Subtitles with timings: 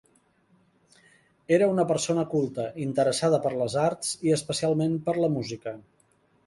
[1.57, 5.81] Era una persona culta, interessada per les arts, i especialment per la música.